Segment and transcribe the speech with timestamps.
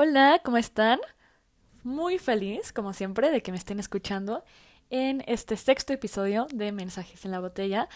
[0.00, 1.00] Hola, ¿cómo están?
[1.82, 4.44] Muy feliz, como siempre, de que me estén escuchando
[4.90, 7.88] en este sexto episodio de Mensajes en la Botella.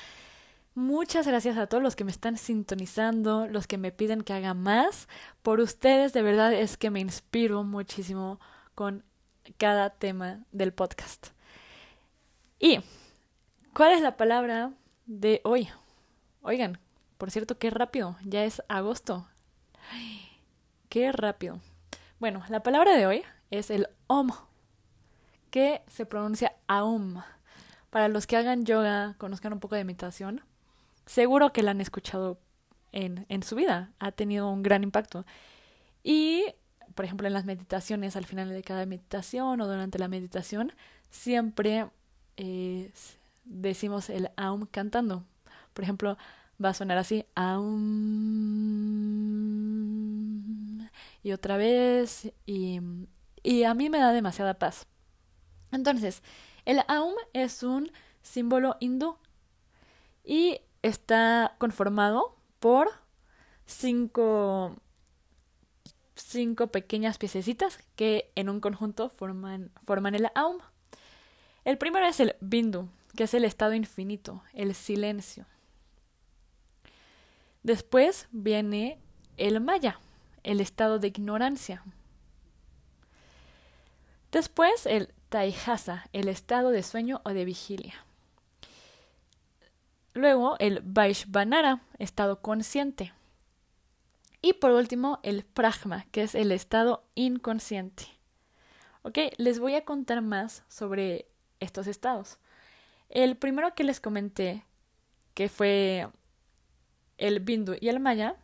[0.74, 4.52] Muchas gracias a todos los que me están sintonizando, los que me piden que haga
[4.52, 5.06] más.
[5.42, 8.40] Por ustedes, de verdad, es que me inspiro muchísimo
[8.74, 9.04] con
[9.56, 11.28] cada tema del podcast.
[12.58, 12.80] ¿Y
[13.74, 14.72] cuál es la palabra
[15.06, 15.68] de hoy?
[16.40, 16.80] Oigan,
[17.16, 19.28] por cierto, qué rápido, ya es agosto.
[20.88, 21.60] qué rápido.
[22.22, 24.30] Bueno, la palabra de hoy es el OM,
[25.50, 27.20] que se pronuncia AUM.
[27.90, 30.40] Para los que hagan yoga, conozcan un poco de meditación,
[31.04, 32.38] seguro que la han escuchado
[32.92, 35.26] en, en su vida, ha tenido un gran impacto.
[36.04, 36.44] Y,
[36.94, 40.72] por ejemplo, en las meditaciones, al final de cada meditación o durante la meditación,
[41.10, 41.88] siempre
[42.36, 42.92] eh,
[43.42, 45.24] decimos el AUM cantando.
[45.72, 46.16] Por ejemplo,
[46.62, 48.42] va a sonar así, AUM,
[51.22, 52.80] y otra vez, y,
[53.42, 54.86] y a mí me da demasiada paz.
[55.70, 56.22] Entonces,
[56.64, 57.90] el Aum es un
[58.22, 59.16] símbolo hindú
[60.24, 62.88] y está conformado por
[63.66, 64.76] cinco,
[66.14, 70.58] cinco pequeñas piececitas que en un conjunto forman, forman el Aum.
[71.64, 75.46] El primero es el Bindu, que es el estado infinito, el silencio.
[77.62, 78.98] Después viene
[79.36, 80.00] el Maya,
[80.42, 81.84] el estado de ignorancia.
[84.32, 87.94] Después el Taihasa, el estado de sueño o de vigilia.
[90.14, 93.12] Luego el Vaishvanara, estado consciente.
[94.40, 98.04] Y por último el Pragma, que es el estado inconsciente.
[99.02, 101.26] Ok, les voy a contar más sobre
[101.60, 102.38] estos estados.
[103.08, 104.64] El primero que les comenté,
[105.34, 106.08] que fue
[107.18, 108.36] el Bindu y el Maya,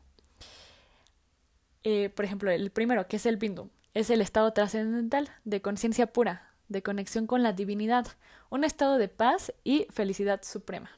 [1.84, 6.06] eh, por ejemplo, el primero, que es el Bindu, es el estado trascendental de conciencia
[6.06, 8.06] pura, de conexión con la divinidad,
[8.50, 10.91] un estado de paz y felicidad suprema.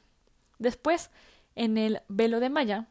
[0.59, 1.09] Después,
[1.55, 2.87] en el velo de Maya,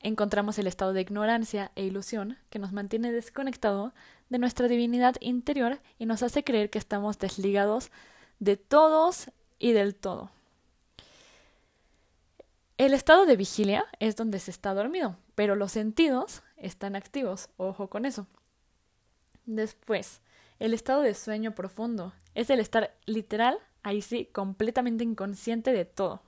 [0.00, 3.92] encontramos el estado de ignorancia e ilusión que nos mantiene desconectado
[4.28, 7.90] de nuestra divinidad interior y nos hace creer que estamos desligados
[8.38, 10.30] de todos y del todo.
[12.82, 17.48] El estado de vigilia es donde se está dormido, pero los sentidos están activos.
[17.56, 18.26] Ojo con eso.
[19.46, 20.20] Después,
[20.58, 26.24] el estado de sueño profundo es el estar literal, ahí sí, completamente inconsciente de todo.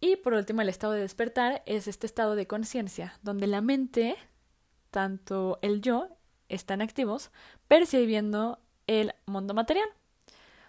[0.00, 4.16] Y por último, el estado de despertar es este estado de conciencia, donde la mente,
[4.90, 6.08] tanto el yo,
[6.48, 7.30] están activos,
[7.68, 9.90] percibiendo el mundo material.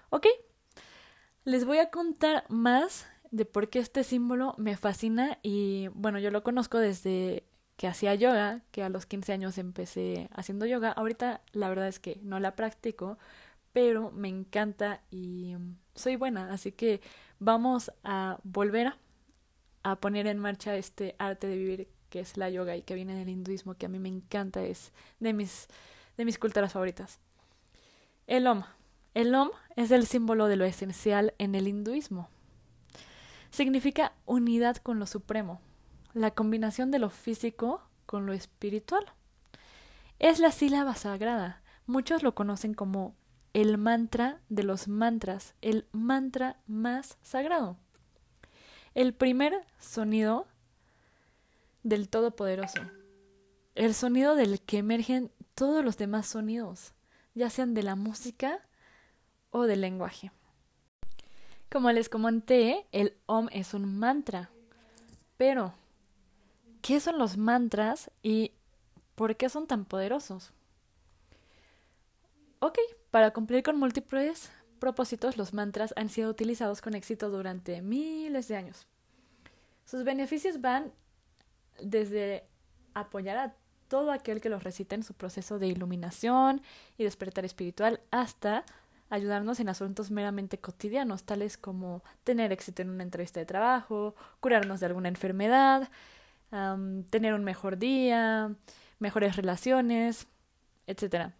[0.09, 0.27] ¿Ok?
[1.45, 6.31] Les voy a contar más de por qué este símbolo me fascina y bueno, yo
[6.31, 7.43] lo conozco desde
[7.75, 10.91] que hacía yoga, que a los 15 años empecé haciendo yoga.
[10.91, 13.17] Ahorita la verdad es que no la practico,
[13.73, 15.55] pero me encanta y
[15.95, 17.01] soy buena, así que
[17.39, 18.93] vamos a volver
[19.83, 23.15] a poner en marcha este arte de vivir que es la yoga y que viene
[23.15, 25.67] del hinduismo, que a mí me encanta, es de mis,
[26.17, 27.19] de mis culturas favoritas.
[28.25, 28.63] El Om.
[29.13, 32.29] El Om es el símbolo de lo esencial en el hinduismo
[33.51, 35.61] significa unidad con lo supremo,
[36.13, 39.05] la combinación de lo físico con lo espiritual.
[40.19, 41.61] Es la sílaba sagrada.
[41.85, 43.15] Muchos lo conocen como
[43.53, 47.77] el mantra de los mantras, el mantra más sagrado.
[48.93, 50.47] El primer sonido
[51.83, 52.81] del Todopoderoso.
[53.75, 56.93] El sonido del que emergen todos los demás sonidos,
[57.35, 58.59] ya sean de la música
[59.51, 60.31] o del lenguaje.
[61.69, 64.49] Como les comenté, el OM es un mantra.
[65.37, 65.73] Pero,
[66.81, 68.53] ¿qué son los mantras y
[69.15, 70.53] por qué son tan poderosos?
[72.59, 72.77] Ok,
[73.11, 78.55] para cumplir con múltiples propósitos, los mantras han sido utilizados con éxito durante miles de
[78.55, 78.87] años.
[79.85, 80.91] Sus beneficios van
[81.81, 82.45] desde
[82.93, 83.55] apoyar a
[83.87, 86.61] todo aquel que los recita en su proceso de iluminación
[86.97, 88.65] y despertar espiritual hasta
[89.09, 94.79] ayudarnos en asuntos meramente cotidianos, tales como tener éxito en una entrevista de trabajo, curarnos
[94.79, 95.89] de alguna enfermedad,
[96.49, 98.55] tener un mejor día,
[98.99, 100.27] mejores relaciones,
[100.87, 101.31] etc.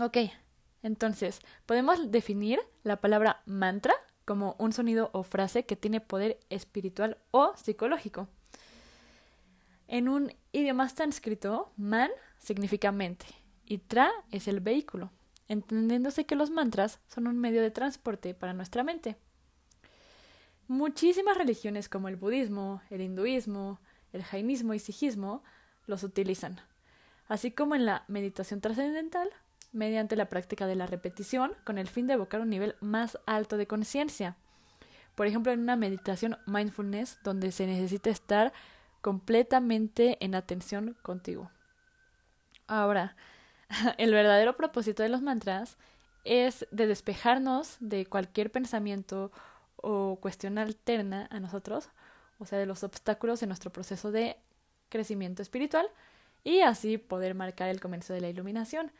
[0.00, 0.18] Ok,
[0.82, 3.94] entonces, podemos definir la palabra mantra
[4.24, 8.28] como un sonido o frase que tiene poder espiritual o psicológico.
[9.86, 13.26] En un idioma sánscrito, man significa mente
[13.66, 15.10] y tra es el vehículo
[15.48, 19.16] entendiéndose que los mantras son un medio de transporte para nuestra mente.
[20.66, 23.80] Muchísimas religiones como el budismo, el hinduismo,
[24.12, 25.42] el jainismo y sijismo
[25.86, 26.60] los utilizan.
[27.28, 29.30] así como en la meditación trascendental,
[29.72, 33.56] mediante la práctica de la repetición, con el fin de evocar un nivel más alto
[33.56, 34.36] de conciencia.
[35.14, 38.52] Por ejemplo, en una meditación mindfulness donde se necesita estar
[39.00, 41.50] completamente en atención contigo.
[42.66, 43.16] Ahora,
[43.98, 45.76] el verdadero propósito de los mantras
[46.24, 49.30] es de despejarnos de cualquier pensamiento
[49.76, 51.90] o cuestión alterna a nosotros,
[52.38, 54.36] o sea, de los obstáculos en nuestro proceso de
[54.88, 55.86] crecimiento espiritual
[56.42, 58.92] y así poder marcar el comienzo de la iluminación.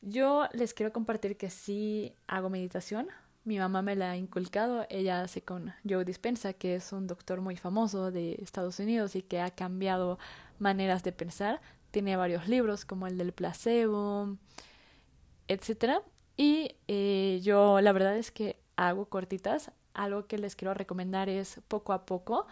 [0.00, 3.08] Yo les quiero compartir que sí hago meditación.
[3.44, 4.86] Mi mamá me la ha inculcado.
[4.88, 9.22] Ella hace con Joe Dispensa, que es un doctor muy famoso de Estados Unidos y
[9.22, 10.18] que ha cambiado
[10.58, 11.60] maneras de pensar.
[11.90, 14.36] Tiene varios libros como el del placebo,
[15.48, 16.02] etcétera.
[16.36, 19.72] Y eh, yo la verdad es que hago cortitas.
[19.94, 22.46] Algo que les quiero recomendar es poco a poco.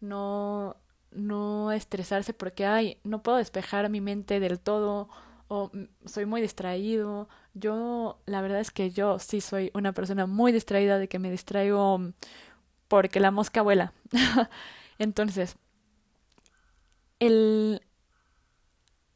[0.00, 0.76] No,
[1.10, 5.08] no estresarse porque, ay, no puedo despejar mi mente del todo
[5.48, 5.70] o
[6.06, 7.28] soy muy distraído.
[7.54, 11.30] Yo, la verdad es que yo sí soy una persona muy distraída de que me
[11.30, 12.00] distraigo
[12.88, 13.92] porque la mosca vuela.
[14.98, 15.56] Entonces,
[17.20, 17.82] el,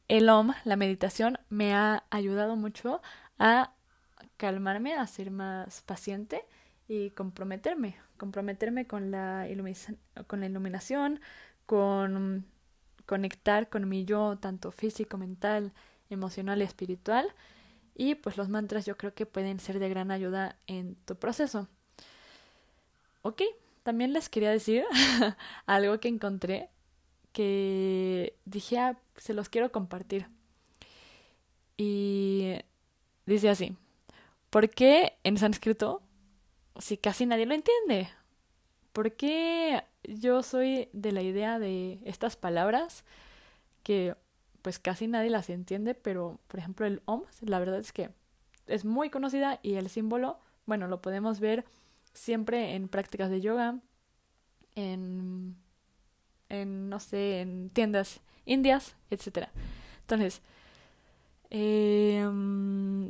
[0.08, 3.02] el OM, la meditación, me ha ayudado mucho
[3.38, 3.72] a
[4.36, 6.44] calmarme, a ser más paciente
[6.88, 11.20] y comprometerme, comprometerme con la, iluminación,
[11.66, 12.46] con
[13.06, 15.72] conectar con mi yo, tanto físico, mental,
[16.10, 17.32] emocional y espiritual.
[17.94, 21.68] Y pues los mantras yo creo que pueden ser de gran ayuda en tu proceso.
[23.22, 23.42] Ok,
[23.82, 24.84] también les quería decir
[25.66, 26.70] algo que encontré
[27.32, 30.28] que dije, ah, se los quiero compartir.
[31.76, 32.54] Y
[33.26, 33.76] dice así,
[34.50, 36.02] ¿por qué en sánscrito
[36.78, 38.08] si casi nadie lo entiende?
[38.92, 43.04] ¿Por qué yo soy de la idea de estas palabras
[43.82, 44.16] que
[44.62, 48.10] pues casi nadie las entiende, pero por ejemplo el OM, la verdad es que
[48.66, 51.64] es muy conocida y el símbolo, bueno, lo podemos ver
[52.12, 53.78] siempre en prácticas de yoga,
[54.74, 55.56] en,
[56.48, 59.50] en no sé, en tiendas indias, etcétera.
[60.00, 60.40] Entonces,
[61.50, 62.24] eh,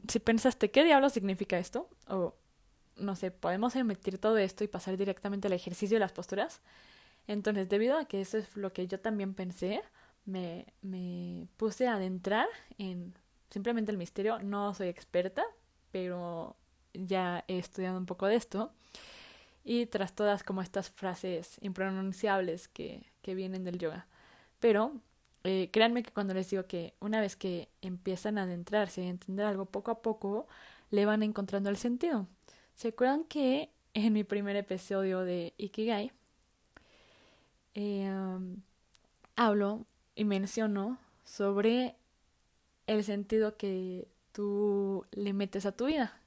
[0.09, 1.89] si pensaste, ¿qué diablo significa esto?
[2.09, 2.35] O,
[2.97, 6.61] no sé, podemos emitir todo esto y pasar directamente al ejercicio de las posturas.
[7.27, 9.83] Entonces, debido a que eso es lo que yo también pensé,
[10.25, 12.47] me, me puse a adentrar
[12.79, 13.15] en
[13.51, 14.39] simplemente el misterio.
[14.41, 15.45] No soy experta,
[15.91, 16.57] pero
[16.95, 18.73] ya he estudiado un poco de esto.
[19.65, 24.07] Y tras todas como estas frases impronunciables que, que vienen del yoga.
[24.61, 25.01] Pero
[25.49, 29.11] eh, créanme que cuando les digo que una vez que empiezan a adentrarse y a
[29.11, 30.47] entender algo poco a poco,
[30.91, 32.27] le van encontrando el sentido.
[32.75, 36.13] ¿Se acuerdan que en mi primer episodio de Ikigai
[37.75, 38.11] eh,
[39.37, 41.97] hablo y menciono sobre
[42.87, 46.19] el sentido que tú le metes a tu vida.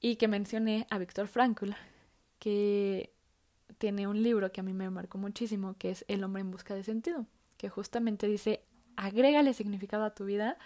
[0.00, 1.72] Y que mencioné a Víctor Frankl,
[2.38, 3.12] que
[3.78, 6.74] tiene un libro que a mí me marcó muchísimo, que es El hombre en busca
[6.74, 7.26] de sentido,
[7.60, 8.62] que justamente dice,
[8.96, 10.56] agrégale significado a tu vida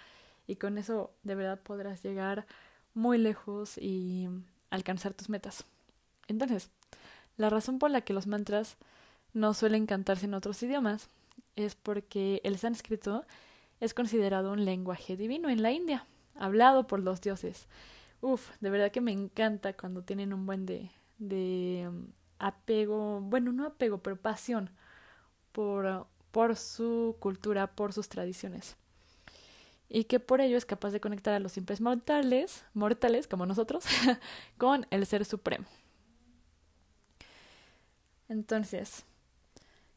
[0.47, 2.47] y con eso de verdad podrás llegar
[2.95, 4.29] muy lejos y
[4.71, 5.65] alcanzar tus metas.
[6.29, 6.71] Entonces,
[7.37, 8.77] la razón por la que los mantras
[9.33, 11.09] no suelen cantarse en otros idiomas
[11.57, 13.25] es porque el sánscrito
[13.81, 17.67] es considerado un lenguaje divino en la India, hablado por los dioses.
[18.21, 22.07] Uf, de verdad que me encanta cuando tienen un buen de, de um,
[22.39, 24.71] apego, bueno, no apego, pero pasión
[25.51, 28.77] por, por su cultura, por sus tradiciones.
[29.89, 33.85] Y que por ello es capaz de conectar a los simples mortales, mortales como nosotros,
[34.59, 35.65] con el Ser Supremo.
[38.29, 39.05] Entonces,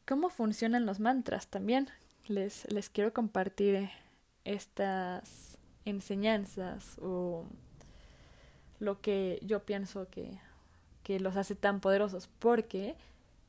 [0.06, 1.88] cómo funcionan los mantras también.
[2.28, 3.90] Les, les quiero compartir
[4.44, 7.46] estas enseñanzas o
[8.78, 10.38] lo que yo pienso que,
[11.02, 12.94] que los hace tan poderosos, porque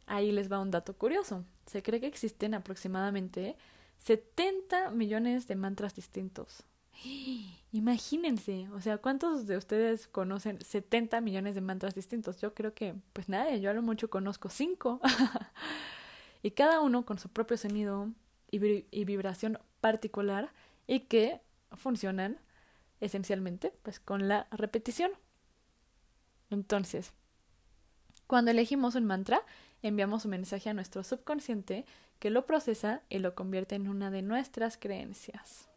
[0.10, 1.46] ahí les va un dato curioso.
[1.66, 3.56] Se cree que existen aproximadamente
[4.00, 6.64] 70 millones de mantras distintos.
[7.72, 12.42] Imagínense, o sea, ¿cuántos de ustedes conocen 70 millones de mantras distintos?
[12.42, 15.00] Yo creo que, pues nadie, yo a lo mucho conozco 5.
[16.44, 18.10] y cada uno con su propio sonido
[18.52, 20.52] y, vibración particular
[20.88, 21.42] y que
[21.74, 22.40] funcionan
[23.00, 25.12] esencialmente pues con la repetición.
[26.50, 27.14] Entonces,
[28.26, 29.44] cuando elegimos un mantra,
[29.82, 31.86] enviamos un mensaje a nuestro subconsciente
[32.20, 35.68] que lo procesa y lo convierte en una de nuestras creencias.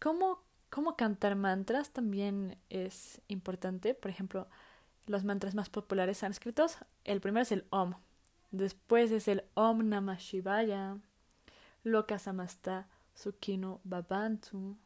[0.00, 3.94] ¿Cómo, cómo cantar mantras también es importante?
[3.94, 4.48] Por ejemplo,
[5.06, 7.94] los mantras más populares sánscritos, el primero es el Om,
[8.54, 10.96] Después es el Om Namah Shivaya.
[11.82, 14.76] Loka Samasta Sukino Babantu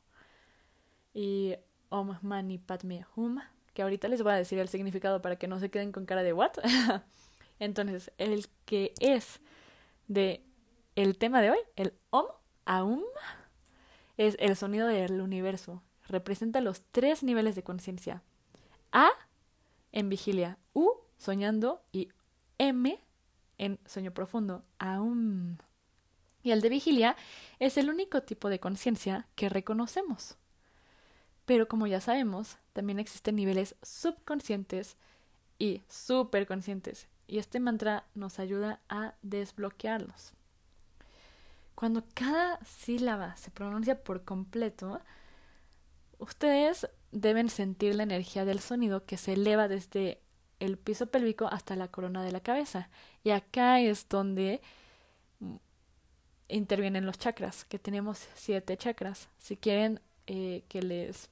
[1.12, 1.55] y
[1.90, 3.40] Om Mani Padme Hum,
[3.75, 6.23] que ahorita les voy a decir el significado para que no se queden con cara
[6.23, 6.52] de what.
[7.59, 9.41] Entonces, el que es
[10.07, 10.45] de
[10.95, 12.27] el tema de hoy, el Om,
[12.65, 13.03] Aum,
[14.17, 15.83] es el sonido del universo.
[16.09, 18.23] Representa los tres niveles de conciencia.
[18.93, 19.11] A
[19.93, 22.09] en vigilia, U soñando y
[22.59, 22.99] M
[23.59, 24.65] en sueño profundo.
[24.79, 25.59] Aum.
[26.43, 27.17] Y el de vigilia
[27.59, 30.37] es el único tipo de conciencia que reconocemos.
[31.45, 34.97] Pero como ya sabemos, también existen niveles subconscientes
[35.59, 37.09] y superconscientes.
[37.29, 40.33] Y este mantra nos ayuda a desbloquearlos.
[41.75, 45.01] Cuando cada sílaba se pronuncia por completo,
[46.19, 50.21] ustedes deben sentir la energía del sonido que se eleva desde
[50.59, 52.89] el piso pélvico hasta la corona de la cabeza.
[53.23, 54.61] Y acá es donde
[56.49, 59.29] intervienen los chakras, que tenemos siete chakras.
[59.39, 61.31] Si quieren eh, que les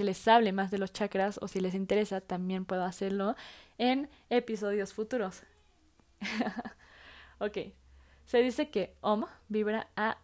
[0.00, 3.36] que les hable más de los chakras o si les interesa, también puedo hacerlo
[3.76, 5.42] en episodios futuros.
[7.38, 7.58] ok.
[8.24, 10.16] Se dice que Om vibra a...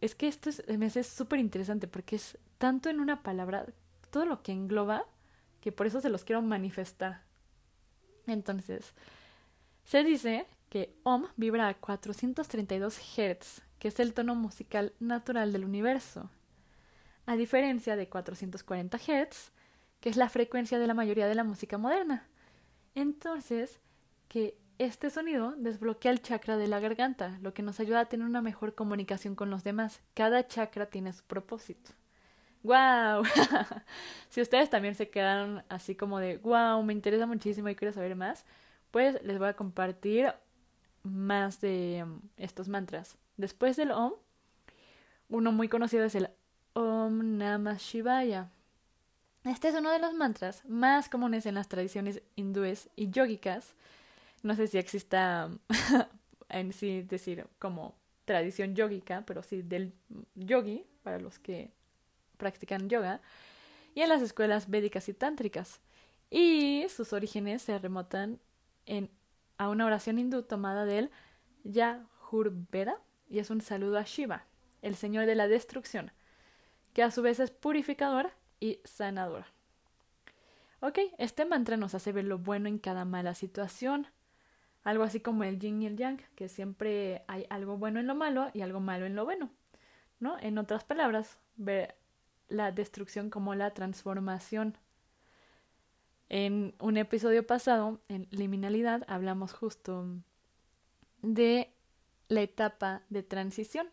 [0.00, 3.66] Es que esto es, me es súper interesante porque es tanto en una palabra,
[4.12, 5.04] todo lo que engloba,
[5.60, 7.22] que por eso se los quiero manifestar.
[8.28, 8.94] Entonces,
[9.84, 15.64] se dice que Om vibra a 432 Hz, que es el tono musical natural del
[15.64, 16.30] universo,
[17.26, 19.52] a diferencia de 440 Hz,
[20.00, 22.26] que es la frecuencia de la mayoría de la música moderna.
[22.94, 23.80] Entonces,
[24.28, 28.26] que este sonido desbloquea el chakra de la garganta, lo que nos ayuda a tener
[28.26, 30.00] una mejor comunicación con los demás.
[30.14, 31.92] Cada chakra tiene su propósito.
[32.62, 33.24] ¡Wow!
[34.30, 36.82] si ustedes también se quedaron así como de ¡Wow!
[36.82, 38.44] Me interesa muchísimo y quiero saber más,
[38.90, 40.32] pues les voy a compartir
[41.02, 43.18] más de um, estos mantras.
[43.36, 44.14] Después del Om,
[45.28, 46.30] uno muy conocido es el
[46.74, 48.50] Om Namah Shivaya.
[49.44, 53.74] Este es uno de los mantras más comunes en las tradiciones hindúes y yógicas.
[54.42, 55.50] No sé si exista
[56.48, 59.92] en sí decir como tradición yógica, pero sí del
[60.34, 61.70] yogi, para los que
[62.38, 63.20] practican yoga,
[63.94, 65.80] y en las escuelas védicas y tántricas.
[66.28, 68.40] Y sus orígenes se remontan
[68.86, 69.10] en
[69.58, 71.10] a una oración hindú tomada del
[71.62, 73.00] Yajurveda
[73.30, 74.44] y es un saludo a Shiva,
[74.82, 76.10] el señor de la destrucción,
[76.94, 79.44] que a su vez es purificador y sanador.
[80.80, 84.06] Ok, este mantra nos hace ver lo bueno en cada mala situación,
[84.82, 88.14] algo así como el yin y el yang, que siempre hay algo bueno en lo
[88.14, 89.50] malo y algo malo en lo bueno.
[90.20, 90.38] ¿no?
[90.40, 91.96] En otras palabras, ver
[92.48, 94.78] la destrucción como la transformación
[96.28, 100.06] en un episodio pasado, en liminalidad, hablamos justo
[101.22, 101.72] de
[102.28, 103.88] la etapa de transición.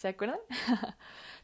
[0.00, 0.38] ¿Se acuerdan?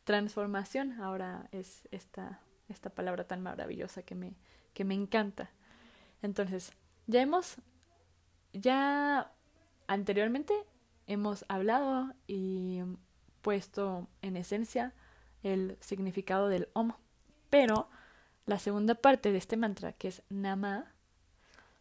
[0.05, 4.33] Transformación ahora es esta, esta palabra tan maravillosa que me,
[4.73, 5.51] que me encanta.
[6.23, 6.73] Entonces,
[7.07, 7.57] ya hemos,
[8.55, 9.31] ya
[9.89, 10.55] anteriormente
[11.07, 12.81] hemos hablado y
[13.43, 14.95] puesto en esencia
[15.43, 16.93] el significado del Om,
[17.51, 17.91] pero
[18.47, 20.95] la segunda parte de este mantra, que es Nama,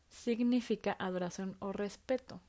[0.10, 2.42] significa adoración o respeto.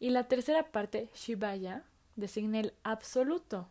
[0.00, 1.84] Y la tercera parte, Shivaya,
[2.18, 3.68] designa el absoluto,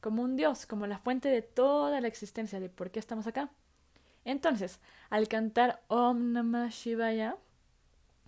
[0.00, 3.50] como un dios, como la fuente de toda la existencia, de por qué estamos acá.
[4.24, 4.80] Entonces,
[5.10, 7.36] al cantar Om Namah Shivaya,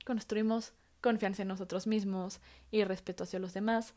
[0.05, 2.41] construimos confianza en nosotros mismos
[2.71, 3.95] y respeto hacia los demás.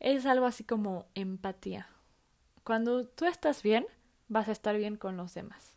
[0.00, 1.88] Es algo así como empatía.
[2.64, 3.86] Cuando tú estás bien,
[4.28, 5.76] vas a estar bien con los demás.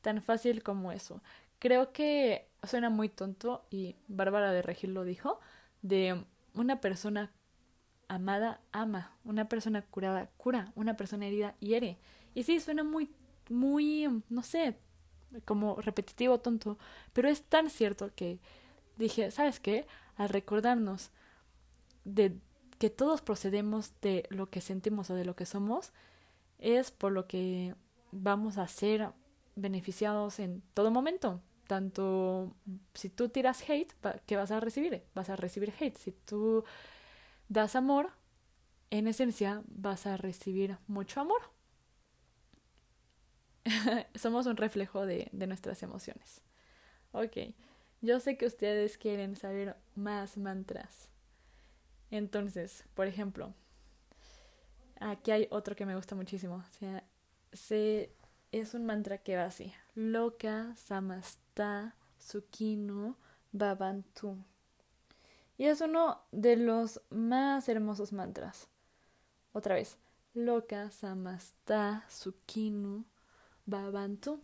[0.00, 1.22] Tan fácil como eso.
[1.58, 5.40] Creo que suena muy tonto y Bárbara de Regil lo dijo,
[5.82, 7.32] de una persona
[8.14, 11.98] amada ama, una persona curada cura, una persona herida hiere.
[12.34, 13.10] Y sí, suena muy,
[13.48, 14.76] muy, no sé,
[15.44, 16.78] como repetitivo, tonto,
[17.12, 18.38] pero es tan cierto que
[18.98, 19.86] dije, ¿sabes qué?
[20.16, 21.10] Al recordarnos
[22.04, 22.36] de
[22.78, 25.92] que todos procedemos de lo que sentimos o de lo que somos,
[26.58, 27.74] es por lo que
[28.10, 29.10] vamos a ser
[29.56, 31.40] beneficiados en todo momento.
[31.66, 32.52] Tanto
[32.92, 33.94] si tú tiras hate,
[34.26, 35.02] ¿qué vas a recibir?
[35.14, 35.96] Vas a recibir hate.
[35.96, 36.64] Si tú
[37.52, 38.10] das amor,
[38.90, 41.42] en esencia vas a recibir mucho amor.
[44.14, 46.42] Somos un reflejo de, de nuestras emociones.
[47.12, 47.36] Ok,
[48.00, 51.10] yo sé que ustedes quieren saber más mantras.
[52.10, 53.54] Entonces, por ejemplo,
[55.02, 56.56] Aquí hay otro que me gusta muchísimo.
[56.56, 57.02] O sea,
[57.52, 58.14] se,
[58.52, 59.72] es un mantra que va así.
[59.94, 63.16] Loka Samasta Sukino
[63.50, 64.38] Babantu.
[65.62, 68.66] Y es uno de los más hermosos mantras.
[69.52, 69.96] Otra vez.
[70.34, 73.04] Loka Samasta Sukinu
[73.64, 74.40] Babantu.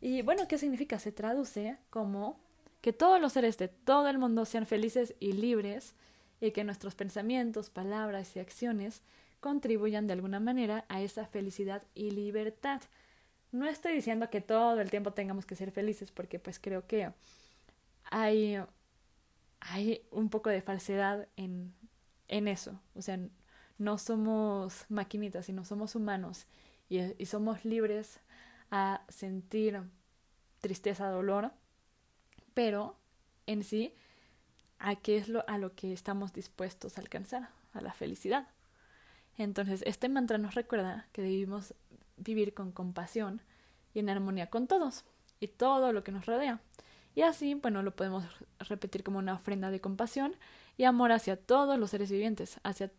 [0.00, 0.98] Y bueno, ¿qué significa?
[0.98, 2.40] Se traduce como
[2.80, 5.94] que todos los seres de todo el mundo sean felices y libres
[6.40, 9.02] y que nuestros pensamientos, palabras y acciones
[9.38, 12.82] contribuyan de alguna manera a esa felicidad y libertad.
[13.52, 17.12] No estoy diciendo que todo el tiempo tengamos que ser felices porque pues creo que
[18.10, 18.58] hay,
[19.64, 21.74] hay un poco de falsedad en,
[22.28, 22.80] en eso.
[22.94, 23.18] O sea,
[23.78, 26.46] no somos maquinitas, sino somos humanos
[26.88, 28.20] y, y somos libres
[28.70, 29.82] a sentir
[30.60, 31.52] tristeza, dolor,
[32.52, 32.96] pero
[33.46, 33.94] en sí
[34.78, 38.48] a qué es lo a lo que estamos dispuestos a alcanzar, a la felicidad.
[39.36, 41.74] Entonces, este mantra nos recuerda que debemos
[42.16, 43.42] vivir con compasión
[43.92, 45.04] y en armonía con todos
[45.40, 46.60] y todo lo que nos rodea.
[47.14, 48.24] Y así, bueno, lo podemos
[48.60, 50.34] repetir como una ofrenda de compasión
[50.76, 52.90] y amor hacia todos los seres vivientes, hacia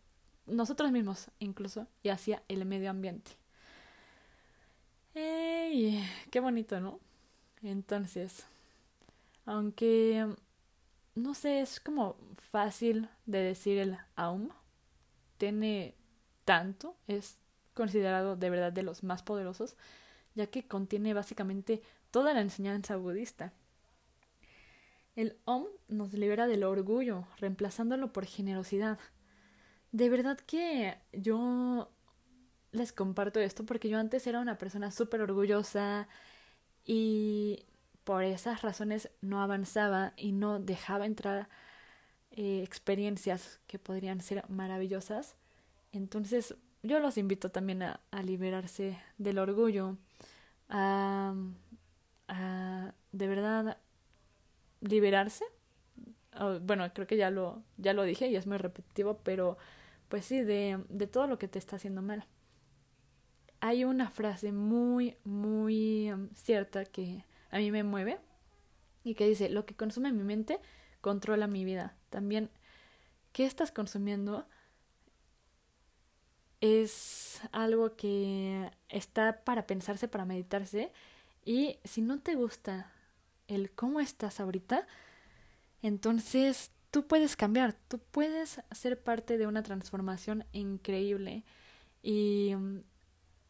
[0.46, 3.32] nosotros mismos incluso y hacia el medio ambiente.
[5.14, 6.02] ¡Ey!
[6.30, 7.00] ¡Qué bonito, ¿no?
[7.62, 8.46] Entonces,
[9.44, 10.26] aunque
[11.16, 12.16] no sé, es como
[12.50, 14.50] fácil de decir el Aum,
[15.38, 15.94] tiene
[16.44, 17.38] tanto, es
[17.74, 19.76] considerado de verdad de los más poderosos,
[20.34, 23.52] ya que contiene básicamente toda la enseñanza budista.
[25.16, 28.98] El Om nos libera del orgullo, reemplazándolo por generosidad.
[29.90, 31.90] De verdad que yo
[32.70, 36.06] les comparto esto porque yo antes era una persona súper orgullosa
[36.84, 37.64] y
[38.04, 41.48] por esas razones no avanzaba y no dejaba entrar
[42.30, 45.34] eh, experiencias que podrían ser maravillosas.
[45.92, 49.96] Entonces yo los invito también a, liberarse del orgullo,
[50.68, 51.34] a,
[53.12, 53.78] de verdad
[54.88, 55.44] liberarse.
[56.62, 59.56] bueno, creo que ya lo, ya lo dije y es muy repetitivo, pero
[60.08, 62.26] pues sí, de, de todo lo que te está haciendo mal.
[63.60, 68.18] Hay una frase muy, muy um, cierta que a mí me mueve
[69.02, 70.60] y que dice, lo que consume mi mente
[71.00, 71.96] controla mi vida.
[72.10, 72.50] También,
[73.32, 74.46] ¿qué estás consumiendo?
[76.60, 80.92] Es algo que está para pensarse, para meditarse.
[81.44, 82.92] Y si no te gusta
[83.48, 84.86] el cómo estás ahorita,
[85.82, 91.44] entonces tú puedes cambiar, tú puedes ser parte de una transformación increíble
[92.02, 92.54] y,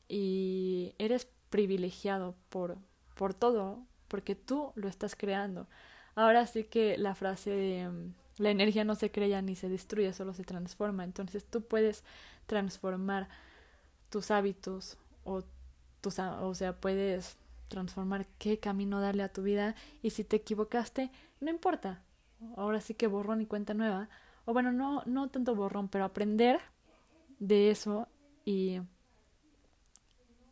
[0.08, 2.76] y eres privilegiado por,
[3.14, 5.68] por todo, porque tú lo estás creando.
[6.14, 10.12] Ahora sí que la frase de mm, la energía no se crea ni se destruye,
[10.12, 11.04] solo se transforma.
[11.04, 12.04] Entonces tú puedes
[12.46, 13.28] transformar
[14.10, 15.44] tus hábitos o
[16.00, 17.36] tus, o sea, puedes
[17.68, 22.02] transformar qué camino darle a tu vida y si te equivocaste, no importa.
[22.56, 24.08] Ahora sí que borrón y cuenta nueva.
[24.44, 26.60] O bueno, no no tanto borrón, pero aprender
[27.38, 28.08] de eso
[28.44, 28.80] y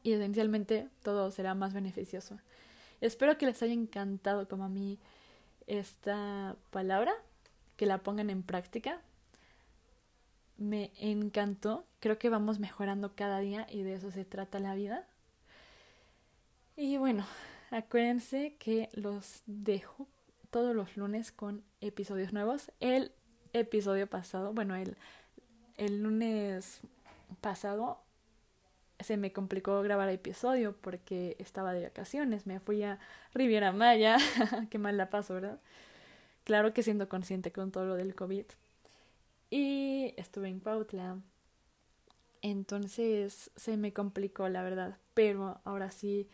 [0.04, 2.38] y esencialmente todo será más beneficioso.
[3.00, 4.98] Espero que les haya encantado como a mí
[5.66, 7.12] esta palabra,
[7.76, 9.00] que la pongan en práctica.
[10.58, 15.08] Me encantó, creo que vamos mejorando cada día y de eso se trata la vida.
[16.76, 17.24] Y bueno,
[17.70, 20.08] acuérdense que los dejo
[20.50, 22.72] todos los lunes con episodios nuevos.
[22.80, 23.12] El
[23.52, 24.96] episodio pasado, bueno, el,
[25.76, 26.80] el lunes
[27.40, 28.00] pasado
[28.98, 32.98] se me complicó grabar episodio porque estaba de vacaciones, me fui a
[33.34, 34.16] Riviera Maya,
[34.70, 35.60] qué mal la paso, ¿verdad?
[36.44, 38.44] Claro que siendo consciente con todo lo del COVID.
[39.50, 41.18] Y estuve en Pautla.
[42.42, 44.98] Entonces se me complicó, la verdad.
[45.14, 46.28] Pero ahora sí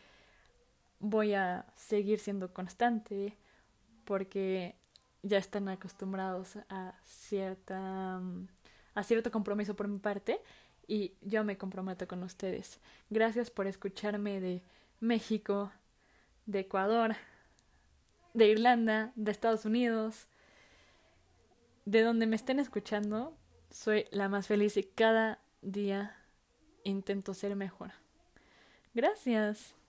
[1.00, 3.36] voy a seguir siendo constante
[4.04, 4.76] porque
[5.22, 8.20] ya están acostumbrados a cierta
[8.94, 10.40] a cierto compromiso por mi parte
[10.86, 12.80] y yo me comprometo con ustedes.
[13.10, 14.62] Gracias por escucharme de
[14.98, 15.72] México,
[16.46, 17.14] de Ecuador,
[18.34, 20.26] de Irlanda, de Estados Unidos,
[21.84, 23.36] de donde me estén escuchando.
[23.70, 26.16] Soy la más feliz y cada día
[26.82, 27.92] intento ser mejor.
[28.94, 29.79] Gracias.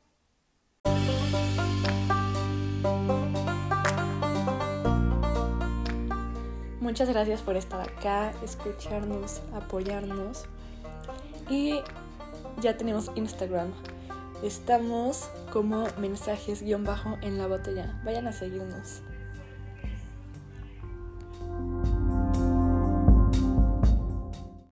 [6.79, 10.45] Muchas gracias por estar acá, escucharnos, apoyarnos.
[11.49, 11.79] Y
[12.61, 13.71] ya tenemos Instagram.
[14.43, 18.01] Estamos como mensajes guion bajo en la botella.
[18.03, 19.01] Vayan a seguirnos.